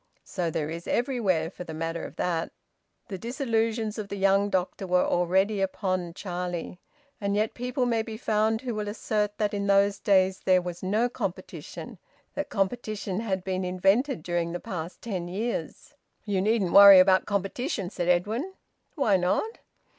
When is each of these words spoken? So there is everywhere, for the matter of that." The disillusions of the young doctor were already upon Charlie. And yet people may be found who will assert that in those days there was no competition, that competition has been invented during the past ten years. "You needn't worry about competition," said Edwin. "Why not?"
So 0.23 0.49
there 0.49 0.71
is 0.71 0.87
everywhere, 0.87 1.51
for 1.51 1.63
the 1.63 1.75
matter 1.75 2.03
of 2.05 2.15
that." 2.15 2.51
The 3.09 3.19
disillusions 3.19 3.99
of 3.99 4.07
the 4.07 4.15
young 4.15 4.49
doctor 4.49 4.87
were 4.87 5.05
already 5.05 5.61
upon 5.61 6.15
Charlie. 6.15 6.79
And 7.21 7.35
yet 7.35 7.53
people 7.53 7.85
may 7.85 8.01
be 8.01 8.17
found 8.17 8.61
who 8.61 8.73
will 8.73 8.87
assert 8.87 9.37
that 9.37 9.53
in 9.53 9.67
those 9.67 9.99
days 9.99 10.39
there 10.39 10.59
was 10.59 10.81
no 10.81 11.07
competition, 11.07 11.99
that 12.33 12.49
competition 12.49 13.19
has 13.19 13.41
been 13.41 13.63
invented 13.63 14.23
during 14.23 14.53
the 14.53 14.59
past 14.59 15.03
ten 15.03 15.27
years. 15.27 15.93
"You 16.25 16.41
needn't 16.41 16.73
worry 16.73 16.97
about 16.97 17.27
competition," 17.27 17.91
said 17.91 18.07
Edwin. 18.09 18.55
"Why 18.95 19.17
not?" 19.17 19.59